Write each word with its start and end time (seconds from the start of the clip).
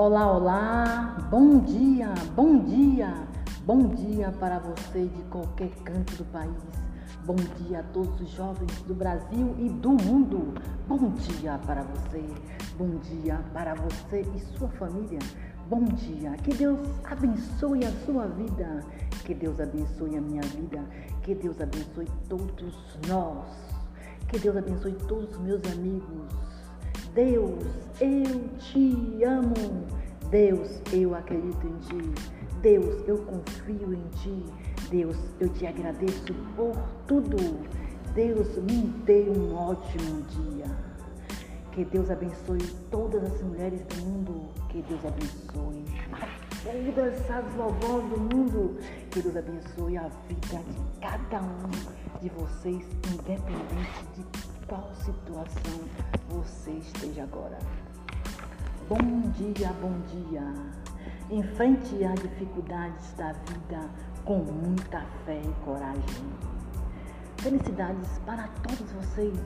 Olá, 0.00 0.30
olá, 0.30 1.16
bom 1.28 1.58
dia, 1.58 2.14
bom 2.36 2.60
dia, 2.60 3.12
bom 3.64 3.88
dia 3.88 4.30
para 4.38 4.60
você 4.60 5.06
de 5.06 5.22
qualquer 5.24 5.70
canto 5.82 6.14
do 6.14 6.24
país. 6.26 6.54
Bom 7.26 7.34
dia 7.34 7.80
a 7.80 7.82
todos 7.82 8.20
os 8.20 8.30
jovens 8.30 8.80
do 8.82 8.94
Brasil 8.94 9.56
e 9.58 9.68
do 9.68 9.90
mundo. 9.90 10.54
Bom 10.86 11.10
dia 11.14 11.58
para 11.66 11.82
você, 11.82 12.24
bom 12.78 12.90
dia 12.98 13.40
para 13.52 13.74
você 13.74 14.24
e 14.36 14.38
sua 14.56 14.68
família. 14.68 15.18
Bom 15.68 15.82
dia, 15.82 16.30
que 16.44 16.54
Deus 16.54 16.78
abençoe 17.02 17.84
a 17.84 17.90
sua 18.06 18.28
vida, 18.28 18.84
que 19.24 19.34
Deus 19.34 19.58
abençoe 19.58 20.16
a 20.16 20.20
minha 20.20 20.42
vida, 20.42 20.80
que 21.24 21.34
Deus 21.34 21.60
abençoe 21.60 22.06
todos 22.28 22.96
nós, 23.08 23.48
que 24.28 24.38
Deus 24.38 24.56
abençoe 24.56 24.92
todos 25.08 25.34
os 25.34 25.40
meus 25.40 25.64
amigos. 25.72 26.47
Deus, 27.18 27.64
eu 28.00 28.48
te 28.60 29.24
amo. 29.24 29.84
Deus, 30.30 30.80
eu 30.92 31.16
acredito 31.16 31.66
em 31.66 31.76
ti. 31.78 32.14
Deus, 32.62 33.08
eu 33.08 33.18
confio 33.24 33.92
em 33.92 34.08
ti. 34.18 34.44
Deus, 34.88 35.16
eu 35.40 35.48
te 35.48 35.66
agradeço 35.66 36.32
por 36.54 36.76
tudo. 37.08 37.36
Deus, 38.14 38.56
me 38.58 38.82
dê 39.04 39.28
um 39.36 39.52
ótimo 39.52 40.22
dia. 40.28 40.66
Que 41.72 41.84
Deus 41.86 42.08
abençoe 42.08 42.62
todas 42.88 43.24
as 43.24 43.42
mulheres 43.42 43.80
do 43.86 43.96
mundo. 44.06 44.54
Que 44.68 44.80
Deus 44.82 45.04
abençoe 45.04 45.84
todas 46.62 47.30
as 47.30 47.52
vovós 47.54 48.04
do 48.10 48.20
mundo. 48.32 48.78
Que 49.10 49.22
Deus 49.22 49.36
abençoe 49.36 49.96
a 49.96 50.08
vida 50.28 50.62
de 50.68 51.00
cada 51.00 51.42
um 51.42 52.20
de 52.20 52.28
vocês, 52.28 52.86
independente 53.12 54.04
de 54.14 54.37
qual 54.68 54.90
situação 54.94 55.80
você 56.28 56.72
esteja 56.72 57.22
agora. 57.22 57.58
Bom 58.88 59.30
dia, 59.30 59.72
bom 59.80 59.98
dia. 60.06 60.42
Enfrente 61.30 62.04
as 62.04 62.20
dificuldades 62.20 63.12
da 63.14 63.32
vida 63.32 63.88
com 64.24 64.38
muita 64.38 65.00
fé 65.24 65.40
e 65.42 65.64
coragem. 65.64 66.32
Felicidades 67.38 68.18
para 68.26 68.46
todos 68.62 68.92
vocês. 68.92 69.38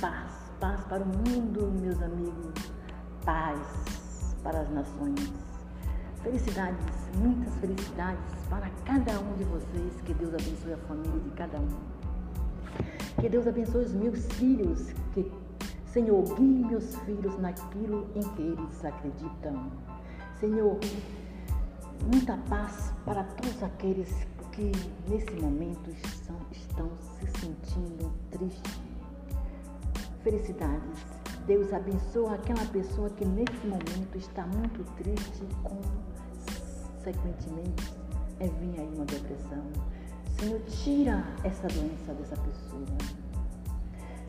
Paz, 0.00 0.32
paz 0.58 0.80
para 0.84 1.02
o 1.02 1.06
mundo, 1.06 1.70
meus 1.80 2.00
amigos. 2.02 2.54
Paz 3.24 4.36
para 4.42 4.60
as 4.60 4.70
nações. 4.70 5.32
Felicidades, 6.22 6.86
muitas 7.18 7.54
felicidades 7.56 8.34
para 8.48 8.70
cada 8.86 9.20
um 9.20 9.36
de 9.36 9.44
vocês. 9.44 10.00
Que 10.06 10.14
Deus 10.14 10.32
abençoe 10.32 10.72
a 10.72 10.78
família 10.78 11.20
de 11.20 11.30
cada 11.32 11.58
um. 11.58 11.93
Que 13.20 13.28
Deus 13.28 13.46
abençoe 13.46 13.84
os 13.84 13.92
meus 13.92 14.26
filhos. 14.32 14.92
Que 15.12 15.30
Senhor, 15.86 16.24
guie 16.34 16.64
meus 16.64 16.96
filhos 17.00 17.38
naquilo 17.38 18.08
em 18.16 18.20
que 18.20 18.42
eles 18.42 18.84
acreditam. 18.84 19.70
Senhor, 20.40 20.76
muita 22.12 22.36
paz 22.48 22.92
para 23.04 23.22
todos 23.22 23.62
aqueles 23.62 24.12
que 24.50 24.72
nesse 25.08 25.30
momento 25.40 25.90
estão, 25.90 26.36
estão 26.50 26.90
se 26.98 27.26
sentindo 27.40 28.12
tristes. 28.30 28.80
Felicidades. 30.22 31.06
Deus 31.46 31.72
abençoa 31.72 32.34
aquela 32.34 32.64
pessoa 32.66 33.08
que 33.10 33.24
nesse 33.24 33.64
momento 33.66 34.16
está 34.16 34.44
muito 34.46 34.84
triste, 34.96 35.44
consequentemente 35.62 37.94
é 38.40 38.48
vir 38.48 38.80
aí 38.80 38.90
uma 38.94 39.04
depressão. 39.04 39.62
Senhor, 40.38 40.60
tira 40.68 41.24
essa 41.42 41.68
doença 41.68 42.12
dessa 42.14 42.36
pessoa. 42.36 42.84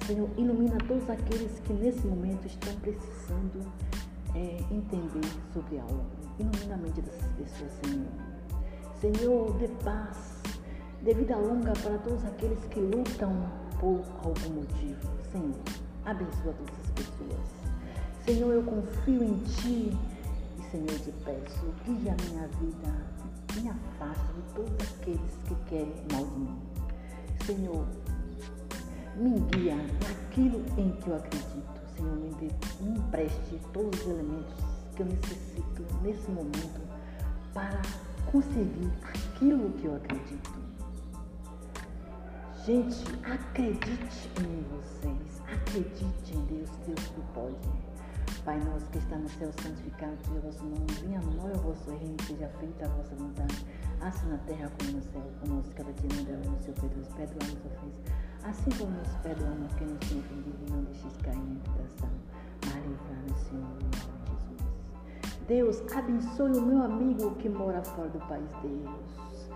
Senhor, 0.05 0.29
ilumina 0.37 0.77
todos 0.87 1.09
aqueles 1.09 1.59
que 1.61 1.73
nesse 1.73 2.05
momento 2.05 2.45
estão 2.45 2.73
precisando 2.75 3.65
é, 4.35 4.59
entender 4.71 5.27
sobre 5.51 5.79
algo. 5.79 6.05
Ilumina 6.37 6.75
a 6.75 6.77
mente 6.77 7.01
dessas 7.01 7.31
pessoas, 7.33 7.71
Senhor. 7.83 8.07
Senhor, 9.01 9.57
dê 9.57 9.67
paz, 9.83 10.41
dê 11.01 11.13
vida 11.13 11.35
longa 11.37 11.73
para 11.73 11.97
todos 11.99 12.23
aqueles 12.25 12.59
que 12.65 12.79
lutam 12.79 13.49
por 13.79 14.01
algum 14.23 14.55
motivo. 14.55 15.09
Senhor, 15.31 15.59
abençoa 16.05 16.53
todas 16.53 16.75
as 16.83 16.91
pessoas. 16.91 17.65
Senhor, 18.25 18.53
eu 18.53 18.63
confio 18.63 19.23
em 19.23 19.37
Ti 19.39 19.97
Senhor, 20.75 20.99
te 20.99 21.11
peço, 21.23 21.73
guia 21.85 22.11
a 22.11 22.29
minha 22.29 22.47
vida, 22.59 22.91
me 23.55 23.69
afaste 23.69 24.33
de 24.33 24.41
todos 24.53 24.73
aqueles 24.91 25.37
que 25.47 25.55
querem 25.69 26.05
mal 26.11 26.25
de 26.25 26.37
mim. 26.37 26.59
Senhor, 27.45 27.87
me 29.15 29.39
guia 29.51 29.77
naquilo 29.77 30.65
em 30.77 30.91
que 30.97 31.07
eu 31.07 31.15
acredito. 31.15 31.81
Senhor, 31.95 32.17
me, 32.17 32.29
dê, 32.33 32.51
me 32.81 32.97
empreste 32.97 33.57
todos 33.71 33.97
os 34.01 34.05
elementos 34.05 34.53
que 34.97 35.03
eu 35.03 35.05
necessito 35.05 35.85
nesse 36.01 36.29
momento 36.29 36.81
para 37.53 37.81
conseguir 38.29 38.91
aquilo 39.01 39.71
que 39.79 39.85
eu 39.85 39.95
acredito. 39.95 40.59
Gente, 42.65 43.01
acredite 43.23 44.29
em 44.41 44.65
vocês, 44.75 45.41
acredite 45.47 46.35
em 46.35 46.45
Deus, 46.47 46.69
Deus 46.85 46.99
que 46.99 47.21
pode. 47.33 47.94
Pai 48.45 48.59
nosso 48.59 48.85
que 48.91 48.99
está 48.99 49.17
no 49.17 49.27
céu, 49.27 49.51
santificado 49.59 50.15
seja 50.23 50.37
o 50.37 50.41
vosso 50.41 50.63
nome, 50.65 50.85
venha 51.01 51.17
a 51.17 51.23
nós 51.23 51.57
o 51.57 51.61
vosso 51.63 51.89
reino, 51.89 52.15
seja 52.27 52.47
feita 52.59 52.85
a 52.85 52.89
vossa 52.89 53.15
vontade, 53.15 53.65
assim 54.01 54.27
na 54.27 54.37
terra 54.37 54.71
como 54.77 54.91
no 54.91 55.01
céu, 55.01 55.23
conosco 55.39 55.73
cada 55.73 55.91
dia 55.93 56.09
nos 56.09 56.25
dá 56.25 56.51
o 56.51 56.63
seu 56.63 56.73
perdoe, 56.75 57.05
perdoa-nos 57.15 57.65
ofensas, 57.65 58.13
assim 58.43 58.69
como 58.77 58.91
nos 58.91 59.15
perdoamos 59.23 59.73
quem 59.73 59.87
nos 59.87 60.07
tem 60.07 60.19
ofendido, 60.19 60.57
e 60.67 60.71
não 60.71 60.83
deixes 60.83 61.17
cair 61.23 61.37
em 61.37 61.55
tentação, 61.55 62.09
mas 62.67 63.39
Senhor, 63.47 63.63
em 63.63 63.63
nome 63.63 63.79
de 63.89 63.97
Jesus. 63.97 64.75
Deus, 65.47 65.83
abençoe 65.95 66.51
o 66.51 66.61
meu 66.61 66.83
amigo 66.83 67.31
que 67.37 67.49
mora 67.49 67.83
fora 67.83 68.09
do 68.09 68.19
país, 68.27 68.47
Deus. 68.61 69.49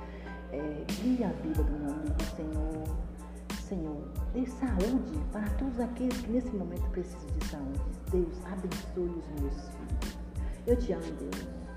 É, 0.52 0.84
guia 1.04 1.28
a 1.28 1.32
vida 1.44 1.64
do 1.64 1.72
meu 1.74 1.92
amigo, 1.92 2.24
Senhor. 2.36 2.98
Senhor, 3.70 4.02
dê 4.34 4.48
saúde 4.48 5.20
para 5.32 5.48
todos 5.52 5.80
aqueles 5.80 6.18
que 6.22 6.32
nesse 6.32 6.50
momento 6.50 6.90
precisam 6.90 7.28
de 7.38 7.46
saúde. 7.46 7.80
Deus, 8.10 8.44
abençoe 8.46 9.20
os 9.20 9.42
meus 9.42 9.54
filhos. 9.70 10.18
Eu 10.66 10.76
te 10.76 10.92
amo, 10.92 11.04
Deus. 11.20 11.69